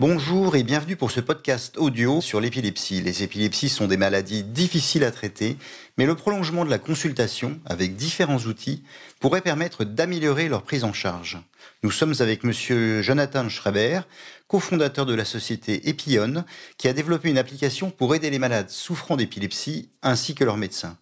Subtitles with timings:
[0.00, 3.00] Bonjour et bienvenue pour ce podcast audio sur l'épilepsie.
[3.00, 5.56] Les épilepsies sont des maladies difficiles à traiter,
[5.96, 8.82] mais le prolongement de la consultation avec différents outils
[9.20, 11.38] pourrait permettre d'améliorer leur prise en charge.
[11.84, 14.00] Nous sommes avec monsieur Jonathan Schreiber,
[14.48, 16.44] cofondateur de la société Epion,
[16.76, 20.98] qui a développé une application pour aider les malades souffrant d'épilepsie ainsi que leurs médecins.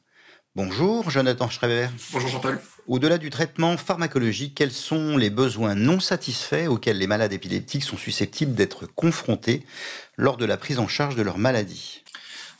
[0.54, 1.88] Bonjour Jonathan Schreiber.
[2.12, 2.60] Bonjour Jean-Paul.
[2.86, 7.96] Au-delà du traitement pharmacologique, quels sont les besoins non satisfaits auxquels les malades épileptiques sont
[7.96, 9.64] susceptibles d'être confrontés
[10.18, 12.04] lors de la prise en charge de leur maladie?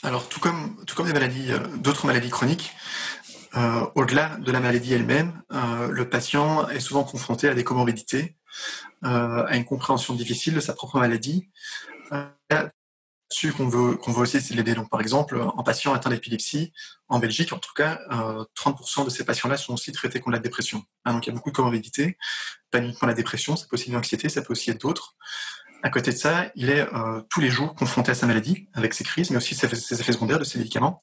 [0.02, 2.73] Alors, tout comme, tout comme des maladies, euh, d'autres maladies chroniques,
[3.56, 8.36] euh, au-delà de la maladie elle-même, euh, le patient est souvent confronté à des comorbidités,
[9.02, 11.50] à une compréhension difficile de sa propre maladie,
[13.56, 14.74] qu'on veut, veut aussi, c'est l'aider.
[14.74, 16.72] Donc, par exemple, en patient atteint d'épilepsie,
[17.09, 20.38] en Belgique, en tout cas, 30% euh, de ces patients-là sont aussi traités contre la
[20.38, 20.82] dépression.
[21.05, 22.16] Hein, donc, il y a beaucoup de comorbidités,
[22.70, 25.16] pas uniquement la dépression, ça peut aussi l'anxiété, ça peut aussi être d'autres.
[25.82, 28.94] À côté de ça, il est euh, tous les jours confronté à sa maladie, avec
[28.94, 31.03] ses crises, mais aussi ses, effets secondaires de ses médicaments.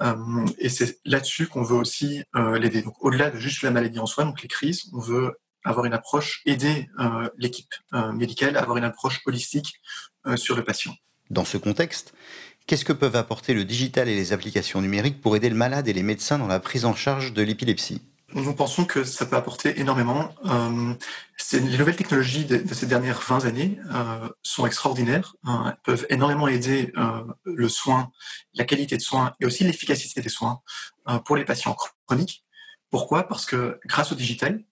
[0.00, 2.82] Euh, et c'est là-dessus qu'on veut aussi l'aider.
[2.82, 5.94] Donc, au-delà de juste la maladie en soi, donc les crises, on veut avoir une
[5.94, 6.88] approche, aider
[7.36, 7.74] l'équipe
[8.14, 9.74] médicale à avoir une approche holistique
[10.36, 10.94] sur le patient.
[11.30, 12.14] Dans ce contexte,
[12.66, 15.92] qu'est-ce que peuvent apporter le digital et les applications numériques pour aider le malade et
[15.92, 18.02] les médecins dans la prise en charge de l'épilepsie?
[18.34, 20.34] Nous pensons que ça peut apporter énormément.
[20.44, 20.94] Euh,
[21.52, 25.34] les nouvelles technologies de, ces dernières 20 années euh, sont extraordinaires.
[25.46, 28.10] Elles peuvent énormément aider euh, le soin,
[28.52, 30.60] la qualité de soins et aussi l'efficacité des soins
[31.24, 31.74] pour les patients
[32.06, 32.44] chroniques.
[32.90, 33.26] Pourquoi?
[33.26, 34.62] Parce que grâce au digital,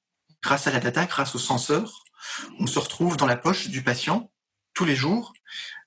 [0.43, 2.05] grâce à la data, grâce aux senseurs,
[2.61, 4.31] on se retrouve dans la poche du patient
[4.75, 5.33] tous les jours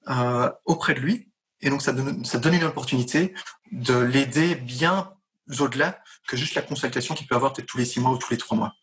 [0.09, 1.29] euh, auprès de lui.
[1.61, 3.33] Et donc, ça donne, ça donne une opportunité
[3.71, 5.13] de l'aider bien
[5.59, 8.31] au-delà que juste la consultation qu'il peut avoir peut-être tous les six mois ou tous
[8.31, 8.73] les trois mois.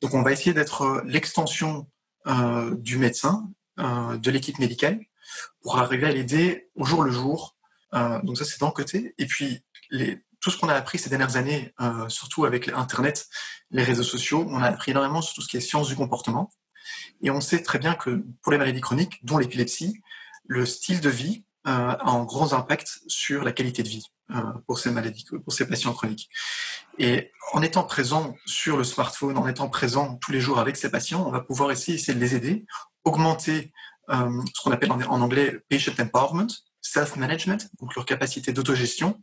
[0.00, 1.88] Donc, on va essayer d'être euh, l'extension
[2.26, 5.00] euh, du médecin, euh, de l'équipe médicale,
[5.62, 7.56] pour arriver à l'aider au jour le jour.
[7.94, 9.14] Euh, donc, ça, c'est d'un côté.
[9.18, 13.28] Et puis, les, tout ce qu'on a appris ces dernières années, euh, surtout avec Internet,
[13.70, 16.50] les réseaux sociaux, on a appris énormément sur tout ce qui est sciences du comportement.
[17.22, 20.02] Et on sait très bien que pour les maladies chroniques, dont l'épilepsie,
[20.46, 24.42] le style de vie euh, a un gros impact sur la qualité de vie euh,
[24.66, 26.28] pour ces maladies, pour ces patients chroniques.
[26.98, 30.90] Et en étant présent sur le smartphone, en étant présent tous les jours avec ces
[30.90, 32.66] patients, on va pouvoir essayer, essayer de les aider,
[33.04, 33.72] augmenter
[34.10, 36.48] euh, ce qu'on appelle en anglais patient empowerment,
[36.82, 39.20] self-management, donc leur capacité d'autogestion,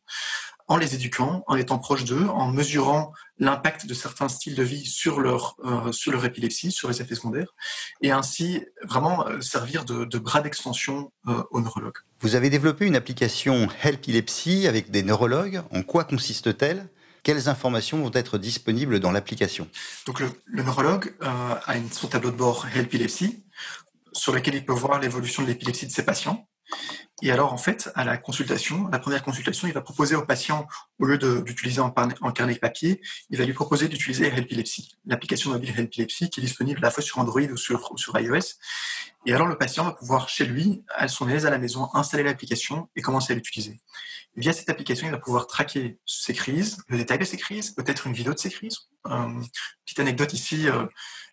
[0.72, 4.86] en les éduquant, en étant proche d'eux, en mesurant l'impact de certains styles de vie
[4.86, 7.54] sur leur euh, sur leur épilepsie, sur les effets secondaires,
[8.02, 11.98] et ainsi vraiment euh, servir de, bras d'extension euh, aux neurologues.
[12.22, 15.62] Vous avez développé une application Helpilepsy avec des neurologues.
[15.72, 16.88] En quoi consiste-t-elle?
[17.22, 19.68] Quelles informations vont être disponibles dans l'application?
[20.08, 23.44] Donc le, neurologue a une, son tableau de bord Helpilepsy
[24.14, 26.48] sur lequel il peut voir l'évolution de l'épilepsie de ses patients.
[27.24, 30.68] Et alors, en fait, à la consultation, la première consultation, il va proposer au patient,
[31.00, 33.00] au lieu d'utiliser en, en, carnet papier,
[33.30, 37.04] il va lui proposer d'utiliser Helpilepsy, l'application mobile Helpilepsy qui est disponible à la fois
[37.04, 38.58] sur Android ou sur, sur iOS.
[39.28, 42.24] Et alors, le patient va pouvoir, chez lui, à son aise à la maison, installer
[42.24, 43.80] l'application et commencer à l'utiliser.
[44.36, 48.08] Via cette application, il va pouvoir traquer ses crises, le détail de ses crises, peut-être
[48.08, 48.78] une vidéo de ses crises.
[49.08, 49.28] Euh,
[49.86, 50.86] petite anecdote ici, euh,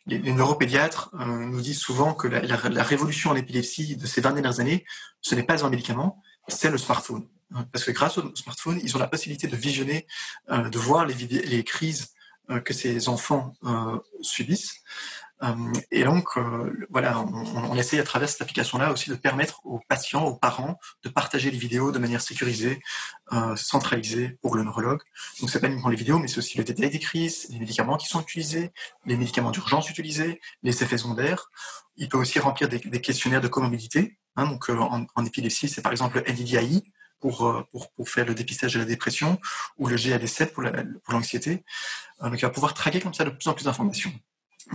[0.09, 4.61] les, neuropédiatres euh, nous disent souvent que la, révolution en épilepsie de ces 20 dernières
[4.61, 4.85] années,
[5.21, 7.29] ce n'est pas un médicament, c'est le smartphone.
[7.73, 10.07] Parce que grâce au smartphone, ils ont la possibilité de visionner,
[10.51, 12.09] euh, de voir les, les crises
[12.51, 13.53] euh, que ces enfants
[14.21, 14.83] subissent.
[15.43, 19.61] Euh, et donc, euh, voilà, on, on, essaye à travers cette application-là aussi de permettre
[19.65, 22.81] aux patients, aux parents, de partager les vidéos de manière sécurisée,
[23.33, 25.01] euh, centralisée pour le neurologue.
[25.41, 27.97] Donc, c'est pas uniquement les vidéos, mais c'est aussi le détail des crises, les médicaments
[27.97, 28.73] qui sont utilisés,
[29.07, 31.51] les médicaments d'urgence utilisés, les effets secondaires.
[31.97, 34.19] Il peut aussi remplir des, des questionnaires de comorbidité.
[34.37, 36.83] Hein, donc, en, en, épilepsie, c'est par exemple NDDI,
[37.21, 39.41] pour, pour, pour, faire le dépistage de la dépression
[39.77, 40.63] ou le GAD7 pour
[41.13, 41.65] l'anxiété.
[42.21, 44.13] La, donc, il va pouvoir traquer comme ça de plus en plus d'informations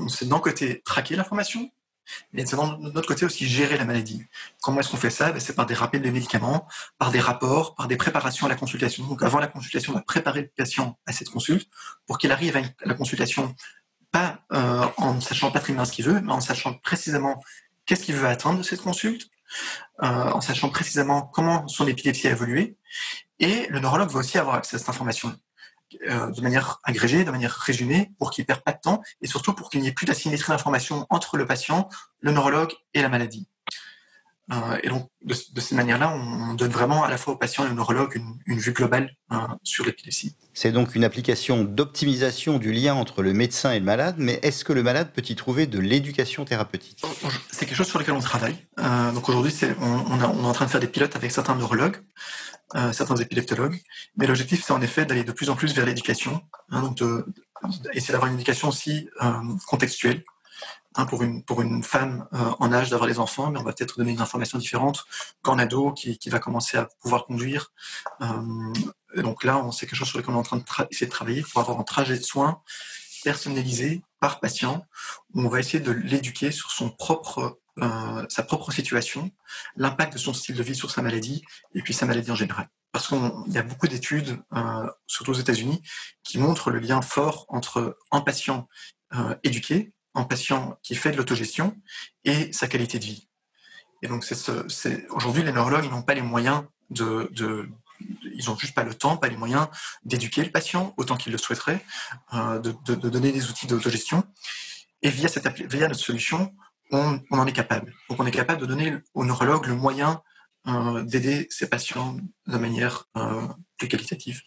[0.07, 1.69] c'est d'un côté traquer l'information,
[2.33, 4.25] mais c'est d'un autre côté aussi gérer la maladie.
[4.61, 5.31] Comment est-ce qu'on fait ça?
[5.31, 8.55] Ben, C'est par des rappels de médicaments, par des rapports, par des préparations à la
[8.55, 9.05] consultation.
[9.07, 11.69] Donc avant la consultation, on va préparer le patient à cette consulte
[12.05, 13.55] pour qu'il arrive à la consultation
[14.11, 17.43] pas euh, en sachant pas très bien ce qu'il veut, mais en sachant précisément
[17.85, 19.29] qu'est-ce qu'il veut attendre de cette consulte,
[20.03, 22.77] euh, en sachant précisément comment son épilepsie a évolué.
[23.39, 25.35] Et le neurologue va aussi avoir accès à cette information
[26.09, 29.27] euh, de manière agrégée, de manière résumée, pour qu'il ne perde pas de temps et
[29.27, 31.89] surtout pour qu'il n'y ait plus d'asymétrie d'information entre le patient,
[32.21, 33.47] le neurologue et la maladie.
[34.51, 37.69] Euh, et donc, de, cette manière-là, on donne vraiment à la fois au patient et
[37.69, 40.35] au neurologue une, vue globale euh, sur l'épilepsie.
[40.53, 44.65] C'est donc une application d'optimisation du lien entre le médecin et le malade, mais est-ce
[44.65, 47.01] que le malade peut y trouver de l'éducation thérapeutique?
[47.51, 48.57] C'est quelque chose sur lequel on travaille.
[48.79, 51.97] Euh, donc aujourd'hui, on, on, est en train de faire des pilotes avec certains neurologues,
[52.91, 53.79] certains épileptologues,
[54.17, 57.25] mais l'objectif, c'est en effet d'aller de plus en plus vers l'éducation, hein, donc de,
[57.93, 59.09] essayer d'avoir une éducation aussi
[59.67, 60.23] contextuelle
[60.95, 63.73] Hein, pour, une, pour une femme euh, en âge d'avoir les enfants, mais on va
[63.73, 65.05] peut-être donner une information différente
[65.41, 67.71] qu'en ado qui, qui va commencer à pouvoir conduire.
[68.21, 68.73] Euh,
[69.15, 71.61] donc là, c'est quelque chose sur lequel on est en train de de travailler pour
[71.61, 72.61] avoir un trajet de soins
[73.23, 74.85] personnalisé par patient,
[75.33, 79.31] où on va essayer de l'éduquer sur son propre, euh, sa propre situation,
[79.75, 81.43] l'impact de son style de vie sur sa maladie,
[81.73, 83.17] et puis sa maladie en général parce qu'il
[83.47, 85.81] y a beaucoup d'études, euh, surtout aux États-Unis,
[86.23, 88.69] qui montrent le lien fort entre un patient
[89.15, 91.75] euh, éduqué, en patient qui fait de l'autogestion
[92.23, 93.27] et sa qualité de vie.
[94.03, 97.31] Et donc, c'est aujourd'hui, les neurologues n'ont pas les moyens de,
[97.99, 99.67] ils n'ont juste pas le temps, pas les moyens
[100.03, 101.83] d'éduquer le patient autant qu'ils le souhaiteraient,
[102.33, 104.23] euh, de, donner des outils d'autogestion.
[105.01, 106.53] Et via, cette, via notre solution,
[106.91, 107.93] on, en est capable.
[108.09, 110.21] Donc, on est capable de donner au neurologue le moyen
[110.67, 113.41] euh, d'aider ces patients de manière euh,
[113.77, 114.41] plus qualitative.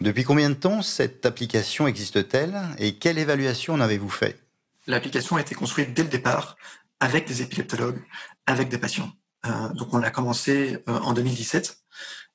[0.00, 4.40] Depuis combien de temps cette application existe-t-elle et quelle évaluation en avez-vous fait?
[4.86, 6.56] L'application a été construite dès le départ
[7.00, 8.02] avec des épileptologues,
[8.46, 9.10] avec des patients.
[9.46, 11.77] Euh, donc on a commencé en 2017 euh,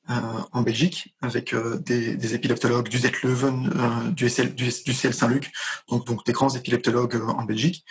[0.07, 1.55] en Belgique avec
[1.85, 5.51] des, épileptologues du Z-Leuven, du, SL, du, CL Saint-Luc,
[5.87, 7.85] donc, donc des grands épileptologues en Belgique,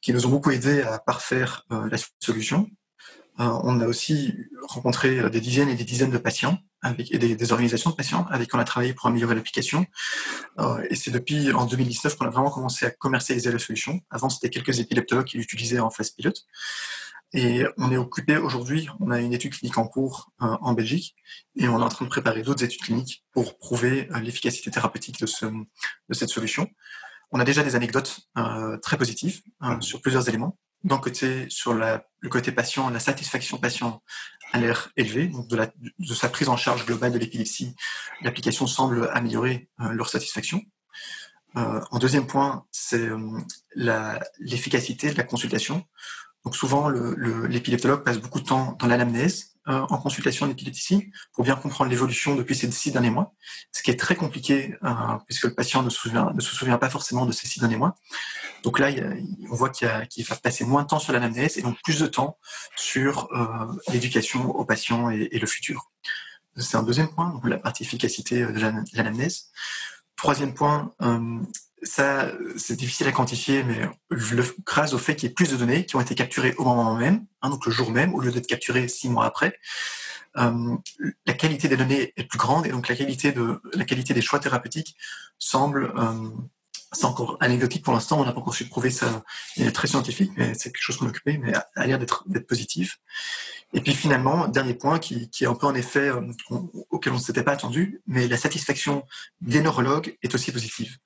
[0.00, 2.68] qui nous ont beaucoup aidé à parfaire la solution.
[3.38, 4.34] on a aussi
[4.68, 8.50] rencontré des dizaines et des dizaines de patients avec, et des, organisations de patients avec
[8.50, 9.86] qui on a travaillé pour améliorer l'application.
[10.58, 14.00] Euh, et c'est depuis en 2019 qu'on a vraiment commencé à commercialiser la solution.
[14.10, 16.44] Avant, c'était quelques épileptologues qui l'utilisaient en phase pilote.
[17.34, 21.14] Et on est occupé aujourd'hui, on a une étude clinique en cours euh, en Belgique
[21.56, 25.18] et on est en train de préparer d'autres études cliniques pour prouver euh, l'efficacité thérapeutique
[25.20, 26.68] de, ce, de cette solution.
[27.30, 30.58] On a déjà des anecdotes euh, très positives euh, sur plusieurs éléments.
[30.84, 34.02] D'un côté, sur la, le côté patient, la satisfaction patient
[34.52, 35.66] a l'air élevée, donc de, la,
[35.98, 37.74] de, sa prise en charge globale de l'épilepsie,
[38.20, 40.60] l'application semble améliorer euh, leur satisfaction.
[41.56, 43.38] Euh, en deuxième point, c'est euh,
[44.38, 45.84] l'efficacité de la consultation.
[46.44, 51.44] Donc souvent, l'épileptologue le, passe beaucoup de temps dans l'anamnèse, euh, en consultation d'épilepsie pour
[51.44, 53.32] bien comprendre l'évolution depuis ces six derniers mois,
[53.70, 54.90] ce qui est très compliqué euh,
[55.26, 57.76] puisque le patient ne se, souvient, ne se souvient pas forcément de ces six derniers
[57.76, 57.94] mois.
[58.64, 58.88] Donc là,
[59.52, 62.38] on voit qu'il va passer moins de temps sur l'anamnèse et donc plus de temps
[62.74, 65.92] sur euh, l'éducation aux patients et, et le futur.
[66.56, 68.58] C'est un deuxième point, donc la partie efficacité de
[68.94, 69.52] l'anamnèse.
[70.16, 70.92] Troisième point,
[71.82, 73.80] ça, c'est difficile à quantifier, mais
[74.64, 76.94] grâce au fait qu'il y ait plus de données qui ont été capturées au moment
[76.94, 79.58] même, hein, donc le jour même, au lieu d'être capturées six mois après,
[80.38, 80.76] euh,
[81.26, 84.96] la qualité des données est plus grande et donc la qualité des choix thérapeutiques
[85.38, 86.30] semble euh,
[86.92, 89.22] c'est encore anecdotique pour l'instant, on n'a pas encore su prouver ça.
[89.56, 92.98] Il est très scientifique, mais c'est quelque chose qu'on occupait, mais a l'air d'être positif.
[93.74, 96.20] Et puis finalement, dernier point qui, qui est un peu en effet euh,
[96.90, 99.04] auquel on ne s'était pas attendu, mais la satisfaction
[99.40, 100.98] des neurologues est aussi positive.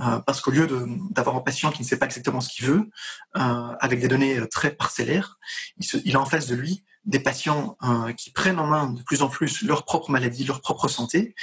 [0.00, 0.68] Euh, parce qu'au lieu
[1.10, 2.90] d'avoir un patient qui ne sait pas exactement ce qu'il veut,
[3.36, 5.38] euh, avec des données euh, très parcellaires,
[5.78, 8.90] il, se, il, a en face de lui des patients euh, qui prennent en main
[8.90, 11.34] de plus en plus leur propre maladie, leur propre santé,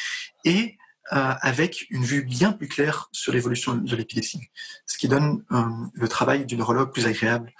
[0.44, 0.78] et
[1.12, 4.40] avec une vue bien plus claire sur l'évolution de l'épilepsie,
[4.86, 5.44] ce qui donne
[5.94, 7.54] le travail du neurologue plus agréable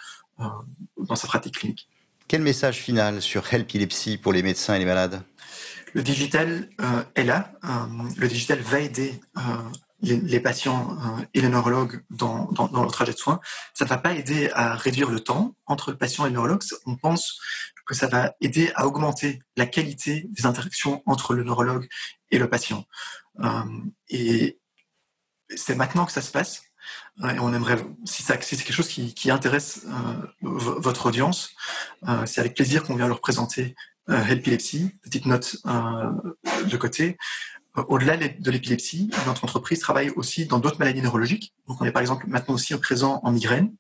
[0.98, 1.90] dans sa pratique clinique.
[2.32, 5.22] Quel message final sur Helpilepsie pour les médecins et les malades?
[5.94, 7.52] Le digital euh, est là.
[7.66, 7.70] Euh,
[8.16, 9.42] le digital va aider euh,
[10.02, 10.98] les, patients
[11.34, 13.42] et les neurologues dans, dans, leur trajet de soins.
[13.74, 16.64] Ça ne va pas aider à réduire le temps entre le patient et le neurologue.
[16.86, 17.38] On pense
[17.86, 21.90] que ça va aider à augmenter la qualité des interactions entre le neurologue
[22.32, 22.86] et le patient.
[24.10, 24.60] Et
[25.56, 26.64] c'est maintenant que ça se passe.
[27.24, 31.52] Et on aimerait, si, ça, c'est quelque chose qui, qui intéresse euh, votre audience,
[32.08, 33.76] euh, c'est avec plaisir qu'on vient leur présenter
[34.10, 34.92] euh, Helpilepsy.
[35.04, 36.12] Petite note euh,
[36.66, 37.18] de côté.
[37.78, 41.54] Euh, au-delà de l'épilepsie, notre entreprise travaille aussi dans d'autres maladies neurologiques.
[41.68, 43.72] Donc, on est par exemple maintenant aussi présent en migraine,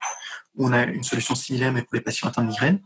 [0.55, 2.81] où on a une solution similaire mais pour les patients atteints de migraine.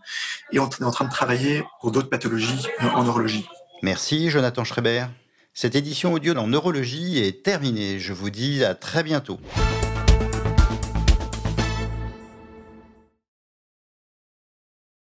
[0.54, 3.48] Et on est en train de travailler pour d'autres pathologies en neurologie.
[3.84, 5.08] Merci, Jonathan Schreiber.
[5.58, 7.98] Cette édition audio dans Neurologie est terminée.
[7.98, 9.40] Je vous dis à très bientôt.